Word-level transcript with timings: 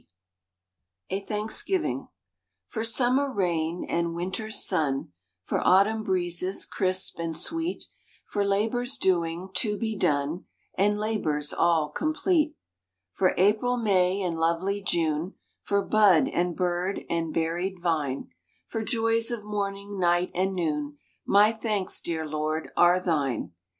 A 1.11 1.23
THANKSGIVING 1.23 2.07
FOR 2.65 2.83
summer 2.83 3.31
rain, 3.31 3.85
and 3.87 4.15
winter 4.15 4.47
s 4.47 4.65
sun, 4.65 5.13
For 5.43 5.61
autumn 5.61 6.03
breezes 6.03 6.65
crisp 6.65 7.19
and 7.19 7.37
sweet; 7.37 7.83
For 8.25 8.43
labors 8.43 8.97
doing, 8.97 9.51
to 9.57 9.77
be 9.77 9.95
done, 9.95 10.45
And 10.75 10.97
labors 10.99 11.53
all 11.53 11.89
complete; 11.89 12.55
For 13.11 13.35
April, 13.37 13.77
May, 13.77 14.23
and 14.23 14.39
lovely 14.39 14.81
June, 14.81 15.35
For 15.61 15.85
bud, 15.85 16.27
and 16.29 16.55
bird, 16.57 17.01
and 17.07 17.31
berried 17.31 17.79
vine; 17.79 18.29
For 18.65 18.81
joys 18.83 19.29
of 19.29 19.43
morning, 19.45 19.99
night, 19.99 20.31
and 20.33 20.55
noon, 20.55 20.97
My 21.27 21.51
thanks, 21.51 22.01
dear 22.01 22.27
Lord, 22.27 22.71
are 22.75 22.99
Thine 22.99 23.51